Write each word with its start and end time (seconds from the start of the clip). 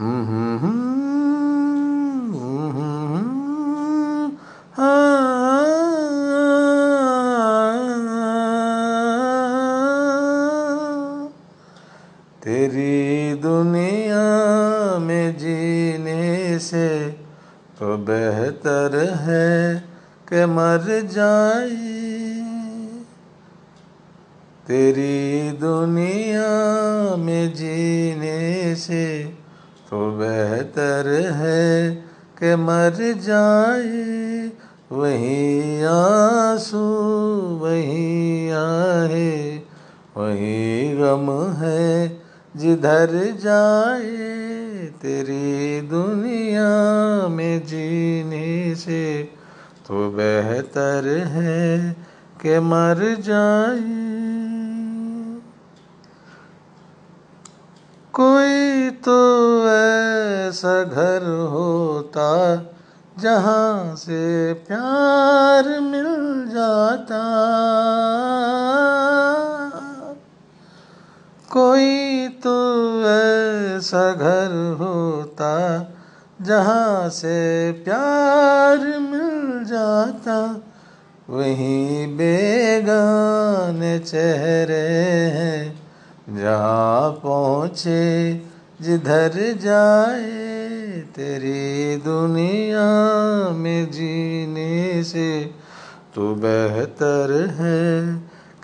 तेरी 0.00 0.12
दुनिया 13.34 14.24
में 14.98 15.36
जीने 15.38 16.58
से 16.58 17.10
तो 17.78 17.96
बेहतर 17.96 18.96
है 19.20 19.84
कि 20.28 20.46
मर 20.46 21.08
जाए। 21.12 21.76
तेरी 24.66 25.50
दुनिया 25.50 27.16
में 27.16 27.54
जीने 27.54 28.74
से 28.76 29.39
तो 29.90 30.10
बेहतर 30.10 31.06
है 31.34 31.94
कि 32.38 32.54
मर 32.56 32.98
जाए। 33.20 34.52
वही 34.92 35.82
आँसू, 35.84 36.82
वही 37.62 38.50
आहे, 38.50 39.56
वही 40.16 40.96
गम 40.96 41.26
है 41.56 42.22
जिधर 42.56 43.16
जाए। 43.40 44.30
तेरी 45.02 45.80
दुनिया 45.80 46.70
में 47.28 47.66
जीने 47.66 48.74
से 48.74 49.04
तो 49.88 50.10
बेहतर 50.10 51.08
है 51.26 51.96
कि 52.42 52.58
मर 52.58 53.02
जाए। 53.20 54.10
कोई 58.12 58.69
तो 59.04 59.18
ऐसा 59.68 60.84
घर 60.84 61.22
होता 61.50 62.30
जहाँ 63.18 63.96
से 63.96 64.52
प्यार 64.54 65.68
मिल 65.80 66.06
जाता। 66.48 67.20
कोई 71.52 72.28
तो 72.28 72.56
ऐसा 73.04 74.12
घर 74.12 74.76
होता 74.80 75.54
जहाँ 76.42 77.08
से 77.08 77.72
प्यार 77.84 78.78
मिल 78.98 79.64
जाता। 79.64 80.38
वहीं 81.30 82.16
बेगान 82.16 83.80
चेहरे 83.98 84.86
हैं 85.36 85.80
जहाँ 86.36 87.10
पहुँचे 87.10 88.49
जिधर 88.82 89.58
जाए 89.60 90.30
तेरी 91.14 91.96
दुनिया 91.96 92.86
में 93.50 93.90
जीने 93.90 95.04
से 95.04 95.44
तो 96.14 96.34
बेहतर 96.34 97.32
है 97.50 98.14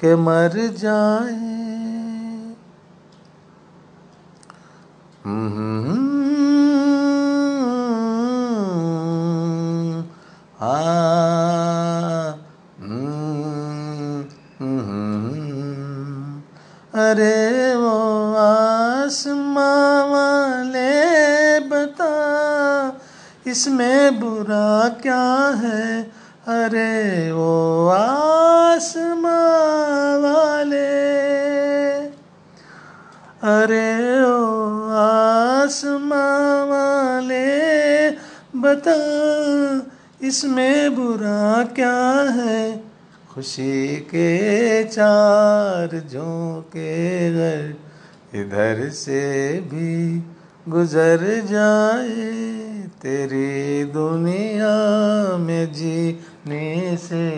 कि 0.00 0.14
मर 0.14 0.56
जाए। 0.76 1.56
आ 5.26 5.95
इसमें 23.56 24.20
बुरा 24.20 24.88
क्या 24.88 25.58
है? 25.62 26.02
अरे 26.46 27.32
वो 27.32 27.88
आसमां 27.88 29.32
वाले। 30.20 31.06
अरे 33.42 34.22
ओ 34.22 34.44
आसमां 34.90 36.68
वाले, 36.68 37.46
बता 38.60 39.00
इसमें 40.26 40.94
बुरा 40.94 41.64
क्या 41.64 42.30
है? 42.30 42.84
खुशी 43.34 43.96
के 43.96 44.84
चार 44.84 46.02
झोंके 46.12 47.30
घर, 47.32 47.74
इधर 48.34 48.90
से 48.90 49.52
भी 49.60 50.22
गुजर 50.68 51.20
जाए 51.46 52.32
तेरी 53.02 53.84
दुनिया 53.84 54.70
में 55.36 55.72
जीने 55.72 56.96
से 56.96 57.30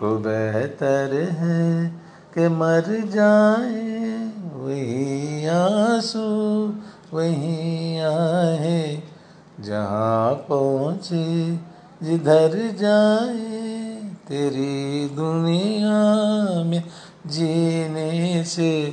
तो 0.00 0.16
बेहतर 0.18 1.14
है 1.30 1.88
कि 2.34 2.48
मर 2.48 2.90
जाए। 3.06 4.10
वही 4.54 5.46
आँसू, 5.46 6.26
वही 7.12 7.98
आहे 7.98 8.96
जहाँ 9.60 10.34
पहुँचे, 10.48 11.56
जिधर 12.02 12.58
जाए 12.76 13.94
तेरी 14.28 15.08
दुनिया 15.08 16.02
में 16.64 16.82
जीने 17.26 18.44
से 18.44 18.90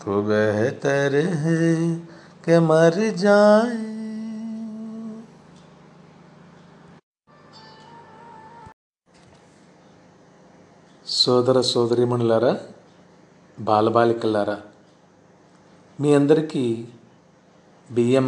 तो 0.00 0.22
बेहतर 0.22 1.16
है 1.26 2.09
कि 2.43 2.59
मर 2.61 2.97
जाए 3.17 3.95
సోదర 11.05 11.57
సోదరీమణులారా 11.61 12.51
బాలబాలికలారా 13.57 14.55
మీ 15.99 16.09
అందరికీ 16.13 16.63
బిఎం 17.89 18.27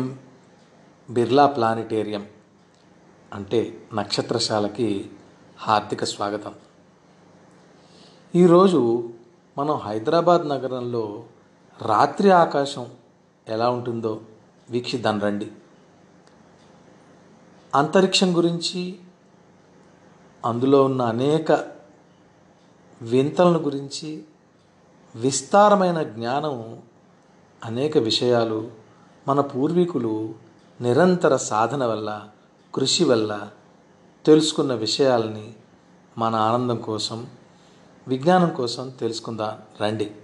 బిర్లా 1.09 1.45
ప్లానిటేరియం 1.47 2.25
అంటే 3.31 3.61
నక్షత్రశాలకి 3.93 4.89
హార్దిక 5.59 6.03
స్వాగతం 6.05 6.53
ఈరోజు 8.33 8.81
మనం 9.57 9.75
హైదరాబాద్ 9.83 10.45
నగరంలో 10.47 11.03
రాత్రి 11.79 12.31
ఆకాశం 12.39 12.85
ఎలా 13.48 13.70
ఉంటుందో 13.70 14.20
వీక్షిద్దాం 14.70 15.20
రండి. 15.20 15.52
అంతరిక్షం 17.74 18.36
గురించి 18.36 18.98
అందులో 20.44 20.84
ఉన్న 20.84 21.02
అనేక 21.02 21.52
వింతలను 23.02 23.58
గురించి 23.58 24.24
విస్తారమైన 25.16 26.02
జ్ఞానం 26.02 26.82
అనేక 27.64 27.98
విషయాలు 27.98 28.70
మన 29.28 29.40
పూర్వీకులు 29.40 30.34
నిరంతర 30.80 31.36
సాధన 31.36 31.84
వల్ల 31.84 32.28
కృషి 32.74 33.04
వల్ల 33.04 33.50
తెలుసుకున్న 34.26 34.74
విషయాలని 34.74 35.52
మన 36.18 36.34
ఆనందం 36.34 36.76
కోసం 36.76 37.26
విజ్ఞానం 38.08 38.50
కోసం 38.50 38.90
తెలుసుకుందాం 38.90 39.58
రండి. 39.80 40.16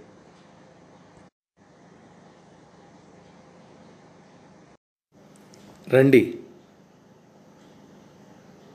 రండి. 5.93 6.39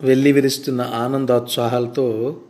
వెళ్ళి 0.00 0.32
విరుస్తున్న 0.32 0.80
ఆనందోత్సాహాలతో 0.80 2.40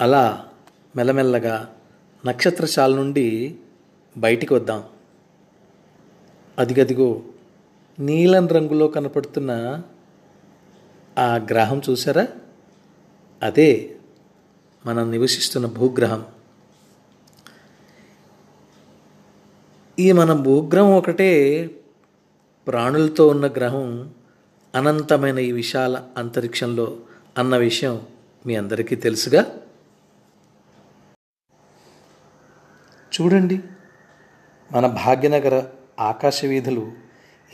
అలా 0.00 0.48
మెల్లమెల్లగా 0.96 1.74
నక్షత్రశాల 2.26 2.94
నుండి 2.94 3.56
బయటికి 4.16 4.54
వద్దాం. 4.54 4.84
అదిగదిగో 6.58 7.22
నీలం 7.98 8.48
రంగులో 8.48 8.88
కనపడుతున్న 8.88 9.82
ఆ 11.18 11.36
గ్రహం 11.36 11.82
చూసారా 11.90 12.28
అదే 13.42 13.96
మనం 14.86 15.10
నివసిస్తున్న 15.10 15.66
భూగ్రహం. 15.66 16.26
ఈ 19.98 20.12
మన 20.12 20.32
భూగ్రహం 20.32 20.92
ఒకటే 20.92 21.70
ప్రాణులతో 22.66 23.28
ఉన్న 23.28 23.46
గ్రహం 23.46 24.14
అనంతమైన 24.74 25.38
ఈ 25.38 25.52
విశాల 25.52 26.02
అంతరిక్షంలో 26.16 27.00
అన్న 27.38 27.56
విషయం 27.56 28.06
మీ 28.46 28.56
అందరికీ 28.56 28.96
తెలుసుగా? 28.96 29.58
చూడండి 33.12 33.60
మన 34.72 34.86
భాగ్యనగర 34.86 35.66
ఆకాశ 36.00 36.44
వీధులు 36.44 36.92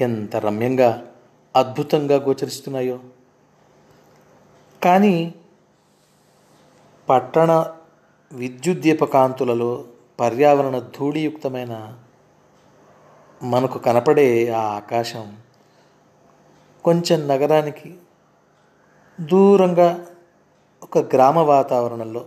ఎంత 0.01 0.37
రమ్యంగా 0.37 1.13
అద్భుతంగా 1.57 2.17
గోచరిస్తున్నాయో. 2.17 3.01
కానీ 4.85 5.35
పట్టణ 7.09 7.67
విద్యుద్దీపకాంతులలో 8.33 9.85
పర్యావరణ 10.21 10.79
ధూళియుక్తమైన 10.79 11.99
మనకు 13.41 13.79
కనపడే 13.79 14.49
ఆ 14.51 14.61
ఆకాశం 14.61 15.37
కొంచెం 16.85 17.29
నగరానికి 17.29 17.95
దూరంగా 19.21 20.07
ఒక 20.83 20.99
గ్రామ 20.99 21.39
వాతావరణంలో 21.39 22.27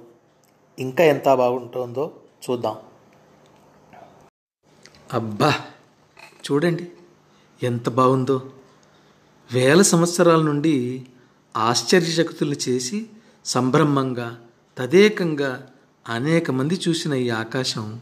ఇంకా 0.80 1.04
ఎంత 1.04 1.34
బాగుంటుందో 1.34 2.12
చూద్దాం. 2.46 2.76
అబ్బా! 5.12 5.52
చూడండి 6.46 6.88
ఎంత 7.62 7.90
బాగుందో. 7.90 8.54
వేల 9.50 9.82
సంవత్సరాల 9.82 10.42
నుండి 10.42 11.06
ఆశ్చర్యశక్తులు 11.56 12.56
చేసి 12.70 13.06
సంభ్రమంగా 13.46 14.38
తదేకంగా 14.78 15.70
అనేక 16.10 16.52
మంది 16.52 16.76
చూసిన 16.76 17.14
ఈ 17.14 17.30
ఆకాశం 17.30 18.00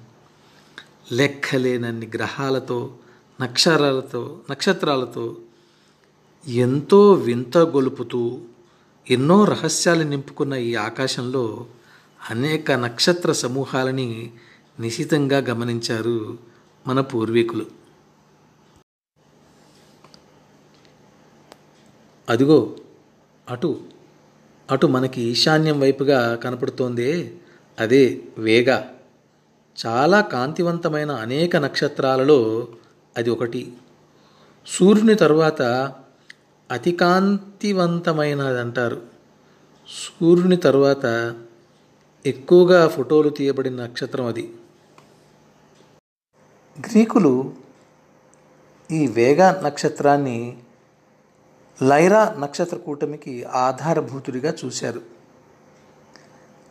లెక్కలేనన్ని 1.12 2.12
గ్రహాలతో 2.16 2.94
నక్షరాలతో 3.42 4.40
నక్షత్రాలతో 4.52 5.38
ఎంతో 6.48 7.14
వింత 7.14 7.58
గొలుపుతూ 7.58 8.42
ఎన్నో 9.10 9.46
రహస్యాలు 9.46 10.04
నింపుకున్న 10.04 10.54
ఈ 10.54 10.76
ఆకాశంలో 10.76 11.68
అనేక 12.30 12.72
నక్షత్ర 12.72 13.32
సమూహాలని 13.32 14.32
నిశితంగా 14.80 15.38
గమనించారు 15.38 16.38
మన 16.88 17.02
పూర్వీకులు. 17.02 17.66
అదిగో 22.30 22.76
అటు 23.50 23.80
అటు 24.72 24.88
మనకి 24.88 25.22
ఈశాన్యం 25.22 25.80
వైపుగా 25.80 26.36
కనపడుతోందే 26.36 27.34
అదే 27.80 28.22
వేగ. 28.38 28.84
చాలా 29.86 30.22
కాంతివంతమైన 30.22 31.12
అనేక 31.12 31.58
నక్షత్రాలలో 31.58 32.68
అది 33.18 33.30
ఒకటి. 33.30 33.74
సూర్యుని 34.68 35.16
తరువాత 35.16 35.62
అతి 36.72 36.92
కాంతివంతమైనది 36.92 38.60
అంటారు 38.60 39.02
సూర్యుని 39.90 40.58
తరువాత 40.58 41.36
ఎక్కువగా 42.26 42.88
ఫోటోలు 42.88 43.30
తీయబడిన 43.30 43.84
నక్షత్రం 43.84 44.26
అది. 44.26 44.54
గ్రీకులు 46.80 47.54
ఈ 48.92 49.08
వేగ 49.08 49.62
నక్షత్రాన్ని 49.62 50.58
లైరా 51.82 52.36
నక్షత్ర 52.40 52.78
కూటమికి 52.78 53.44
ఆధారభూతుడిగా 53.44 54.54
చూశారు. 54.66 55.02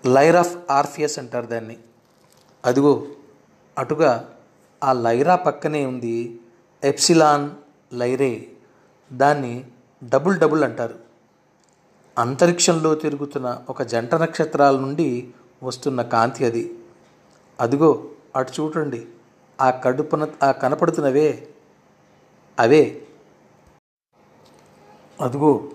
లైర్ 0.07 0.37
ఆఫ్ 0.37 0.57
ఆర్ఫియస్ 0.71 1.19
అంటారు 1.19 1.47
దాన్ని. 1.47 1.77
అదిగో 2.69 3.07
అటుగా 3.79 4.35
ఆ 4.85 4.93
లైరా 4.93 5.37
పక్కనే 5.37 5.87
ఉంది 5.87 6.41
ఎప్సిలాన్ 6.85 7.51
లైరే. 7.93 8.47
దాన్ని 9.13 9.67
డబుల్ 10.09 10.41
డబుల్ 10.41 10.65
అంటారు. 10.65 10.95
అంతరిక్షంలో 12.19 12.95
తిరుగుతున్న 12.95 13.63
ఒక 13.69 13.83
జంట 13.83 14.15
నక్షత్రాల 14.15 14.79
నుండి 14.79 15.31
వస్తున్న 15.63 16.03
కాంతి 16.03 16.45
అది. 16.45 16.79
అదిగో 17.61 18.05
అటు 18.37 18.53
చూడండి. 18.61 19.07
ఆ 19.61 19.71
కడుపున 19.71 20.29
ఆ 20.43 20.51
కనపడుతున్నవే. 20.53 21.49
అవే. 22.59 23.03
అదిగో 25.21 25.71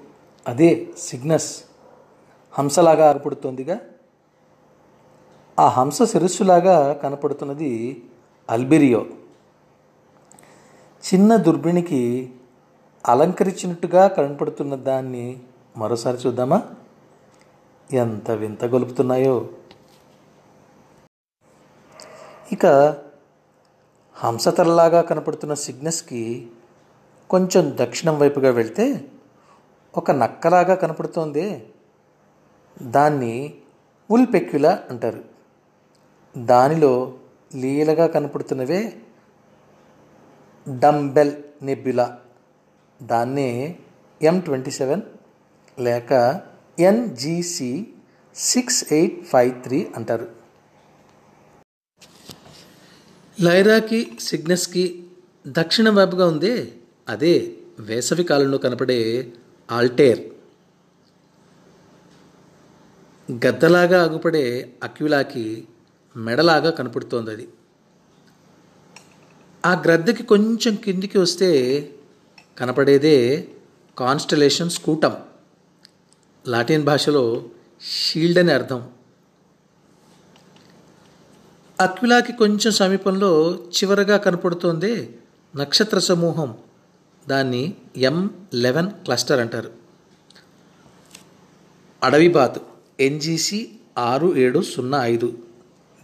అదే 0.48 0.90
సిగ్నస్. 0.98 1.63
హంసలాగా 2.51 3.10
ఏర్పడుతోందిగా 3.10 3.80
ఆ 5.60 5.68
హంస 5.68 6.04
శిరస్సులాగా 6.04 6.94
కనపడుతున్నది 6.94 8.04
అల్బిరియో. 8.50 9.06
చిన్న 11.14 11.36
దుర్బిణికి 11.36 12.34
అలంకరించినట్టుగా 13.06 14.08
కనపడుతున్న 14.08 14.76
దాన్ని 14.76 15.40
మరోసారి 15.78 16.18
చూద్దామా? 16.18 16.64
ఎంత 17.94 18.32
వింత 18.32 18.66
గొలుపుతున్నాయో. 18.66 19.50
ఇక 22.52 22.66
హంసతరలాగా 24.16 25.02
కనపడుతున్న 25.02 25.54
సిగ్నస్కి 25.54 26.52
కొంచెం 27.30 27.78
దక్షిణం 27.82 28.20
వైపుగా 28.20 28.52
వెళ్తే 28.52 29.06
ఒక 29.98 30.12
నక్కలాగా 30.12 30.76
కనపడుతోంది. 30.76 31.74
దాన్ని 32.82 33.54
ఉల్పెక్యులా 34.12 34.84
అంటారు. 34.90 35.32
దానిలో 36.38 37.18
లీలగా 37.56 38.07
కనపడుతున్నవే 38.07 38.94
డంబెల్ 40.69 41.31
నెబ్యులా 41.62 42.19
దాన్నే 43.03 43.80
ఎం 44.21 44.39
ట్వంటీ 44.39 44.71
సెవెన్ 44.71 45.01
లేక 45.80 46.41
NGC 46.80 47.88
six 48.35 48.94
eight 48.94 49.25
five 49.25 49.63
three 49.63 49.88
అంటారు. 49.95 50.27
లైరాకి 53.41 54.18
సిగ్నస్కి 54.19 55.03
దక్షిణ 55.47 55.89
వైపుగా 55.89 56.27
ఉంది 56.27 56.81
అదే 57.09 57.56
వేసవి 57.80 58.24
కాలంలో 58.24 58.57
కనపడే 58.57 59.33
ఆల్టేర్. 59.71 60.21
గద్దలాగా 63.31 64.03
అగుపడే 64.03 64.74
అక్యులాకి 64.83 65.68
మెడలాగా 66.15 66.69
కనపడుతోంది 66.69 67.31
అది. 67.31 67.48
ఆ 69.65 69.74
గ్రద్దకి 69.74 70.24
కొంచెం 70.24 70.75
కిందికి 70.75 71.18
వస్తే 71.18 71.89
కనపడేదే 72.57 73.48
కాన్స్టలేషన్ 73.98 74.69
స్కూటం. 74.69 75.15
లాటిన్ 76.48 76.83
భాషలో 76.83 77.45
షీల్డ్ 77.81 78.39
అని 78.39 78.51
అర్థం. 78.51 78.89
అక్విలాకి 81.81 82.33
కొంచెం 82.33 82.71
సమీపంలో 82.71 83.54
చివరగా 83.54 84.18
కనపడుతోంది 84.18 85.19
నక్షత్ర 85.56 86.00
సమూహం. 86.00 86.57
దాన్ని 87.30 87.74
ఎం 87.98 88.48
లెవెన్ 88.54 88.89
క్లస్టర్ 88.89 89.39
అంటారు. 89.39 89.71
అడవిబాతు 92.04 92.62
ఎన్జీసీ 93.00 93.69
ఆరు 93.98 94.38
ఏడు 94.38 94.62
సున్నా 94.62 95.06
ఐదు. 95.06 95.38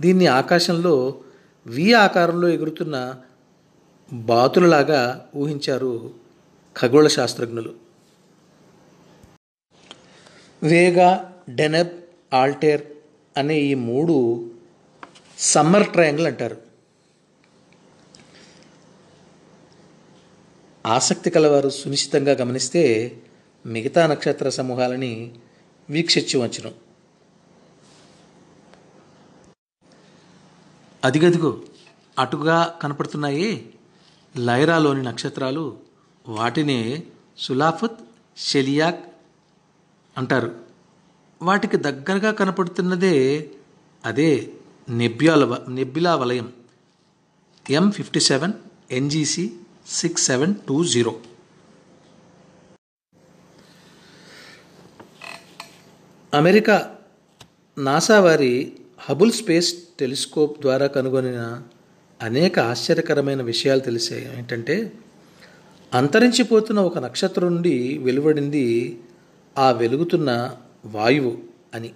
దీన్ని 0.01 0.27
ఆకాశంలో 0.27 1.21
వి 1.67 1.93
ఆకారంలో 1.93 2.47
ఎగురుతున్న 2.47 3.15
బాతులలాగా 4.13 5.29
ఊహించారు 5.35 6.13
ఖగోళ 6.77 7.07
శాస్త్రజ్ఞులు. 7.07 7.73
వేగా 10.63 11.33
డెనెబ్ 11.49 11.89
ఆల్టేర్ 12.33 12.81
అనే 13.37 13.59
ఈ 13.59 13.73
మూడు 13.73 14.51
సమ్మర్ 15.37 15.87
ట్రయాంగిల్ 15.87 16.27
అంటారు. 16.27 16.57
ఆసక్తి 20.85 21.29
కలవారు 21.29 21.69
సునిశ్చితంగా 21.69 22.31
గమనిస్తే 22.31 22.83
మిగతా 23.65 24.07
నక్షత్ర 24.07 24.49
సమూహాలని 24.49 25.33
వీక్షించవచ్చును 25.89 26.88
అదిగదిగో 31.03 31.61
అటుగా 32.19 32.79
కనపడుతున్నాయి 32.81 33.73
లైరాలోని 34.37 35.03
నక్షత్రాలు. 35.03 35.77
వాటినే 36.27 37.03
సులాఫత్ 37.37 37.99
షెలియాక్ 38.37 39.05
అంటారు. 40.17 40.55
వాటికి 41.41 41.77
దగ్గరగా 41.77 42.31
కనపడుతున్నదే 42.31 43.49
అదే 44.05 44.53
నెబ్యాల 44.89 45.57
నెబ్బిలా 45.69 46.15
వలయం. 46.15 46.53
M 47.69 47.91
fifty 47.91 48.19
seven 48.19 48.53
NGC 48.91 49.51
six 49.87 50.23
seven 50.23 50.55
two 50.67 50.83
zero 50.83 51.19
America 56.33 56.95
NASA 57.77 58.19
వారి 58.19 58.79
హబుల్ 58.99 59.31
స్పేస్ 59.31 59.88
టెలిస్కోప్ 59.99 60.61
ద్వారా 60.61 60.87
కనుగొనిన 60.87 61.61
అనేక 62.21 62.59
ఆశ్చర్యకరమైన 62.59 63.41
విషయాలు 63.41 63.79
తెలిసాయి 63.79 64.37
ఏంటంటే 64.37 64.93
అంతరించిపోతున్న 65.93 66.79
ఒక 66.79 66.97
నక్షత్రం 66.97 67.55
నుండి 67.55 67.97
వెలువడింది 67.97 68.99
ఆ 69.57 69.71
వెలుగుతున్న 69.71 70.51
వాయువు 70.85 71.37
అని. 71.73 71.91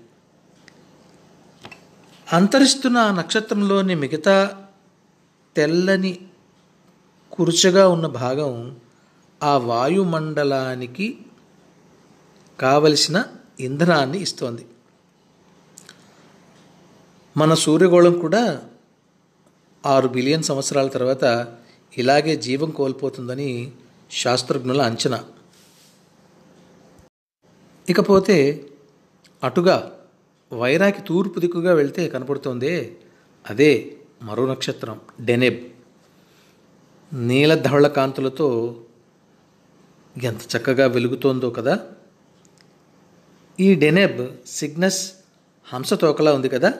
అంతరిస్తున్న 2.33 2.97
ఆ 2.97 3.11
నక్షత్రంలోని 3.11 3.95
మిగతా 3.95 4.63
తెల్లని 5.55 6.19
కురుచగా 7.31 7.87
ఉన్న 7.87 8.07
భాగం 8.07 8.75
ఆ 9.43 9.57
వాయుమండలానికి 9.57 11.17
కావలసిన 12.59 13.23
ఇంధనాన్ని 13.59 14.21
ఇస్తోంది. 14.21 14.65
మన 17.37 17.53
సూర్యగోళం 17.53 18.19
కూడా 18.19 18.69
ఆరు 19.85 20.07
బిలియన్ 20.07 20.43
సంవత్సరాల 20.43 20.87
తర్వాత 20.87 21.55
ఇలాగే 21.97 22.35
జీవం 22.35 22.69
కోల్పోతుందని 22.69 23.71
శాస్త్రజ్ఞుల 24.11 24.81
అంచనా. 24.81 25.23
ఇకపోతే 27.89 28.65
అటుగా 29.43 29.99
వైరాకి 30.53 31.01
తూర్పు 31.01 31.39
దిక్కుగా 31.39 31.73
వెళ్తే 31.73 32.09
కనపడుతోందే 32.09 32.95
అదే 33.49 33.95
మరో 34.21 34.45
నక్షత్రం 34.45 35.01
డెనెబ్. 35.21 35.59
నీలధవళ 37.13 37.87
కాంతులతో 37.87 38.81
ఎంత 40.23 40.57
చక్కగా 40.57 40.87
వెలుగుతోందో 40.87 41.49
కదా. 41.49 41.79
ఈ 43.59 43.75
డెనెబ్ 43.75 44.47
సిగ్నస్ 44.47 45.11
హంసతోకలా 45.73 46.33
ఉంది 46.33 46.49
కదా. 46.49 46.73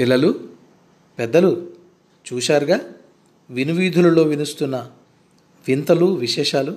పిల్లలు 0.00 0.34
పెద్దలు 1.18 1.66
చూశారుగా? 2.32 2.80
వినువీధులలో 3.50 4.22
వినుస్తున్న 4.22 4.90
వింతలు 5.68 6.06
విశేషాలు? 6.06 6.76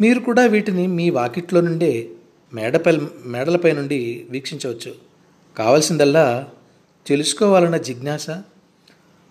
మీరు 0.00 0.20
కూడా 0.20 0.46
వీటిని 0.46 0.86
మీ 0.86 1.10
వాకిట్లో 1.10 1.60
నుండే 1.60 2.10
మేడపై 2.54 2.98
మేడలపై 3.26 3.72
నుండి 3.72 4.26
వీక్షించవచ్చు. 4.30 4.94
కావాల్సిందల్లా 5.56 6.48
తెలుసుకోవాలన్న 7.06 7.76
జిజ్ఞాస 7.76 8.30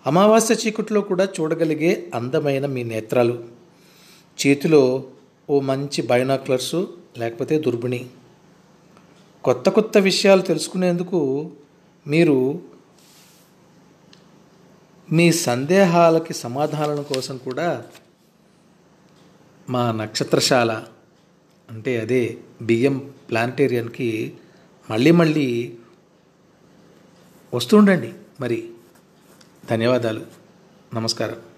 అమావాస్య 0.06 0.56
చీకట్లో 0.66 1.00
కూడా 1.00 1.28
చూడగలిగే 1.40 2.10
అందమైన 2.14 2.66
మీ 2.66 2.82
నేత్రాలు. 2.82 3.44
చేతిలో 4.46 5.04
ఓ 5.50 5.60
మంచి 5.60 6.02
బైనాక్లర్సు 6.02 6.96
లేకపోతే 7.18 7.58
దుర్బిణి. 7.58 8.06
కొత్త 9.44 9.68
కొత్త 9.68 9.98
విషయాలు 9.98 10.42
తెలుసుకునేందుకు 10.42 11.50
మీరు 12.06 12.75
మీ 15.12 15.32
సందేహాలకి 15.32 16.34
సమాధానం 16.34 17.02
కోసం 17.02 17.36
కూడా 17.36 17.84
మా 19.70 19.92
నక్షత్రశాల 19.92 20.84
అంటే 21.70 22.00
అదే 22.00 22.38
బియ్యం 22.62 23.12
ప్లానిటేరియన్కి 23.30 24.34
మళ్ళీ 24.90 25.10
మళ్ళీ 25.10 25.74
వస్తుండండి 27.54 28.14
మరి. 28.40 28.70
ధన్యవాదాలు. 29.70 30.26
నమస్కారం. 30.94 31.55